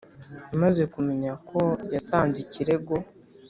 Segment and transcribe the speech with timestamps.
[0.61, 1.59] maze kumenya ko
[1.93, 2.93] yatanze ikirego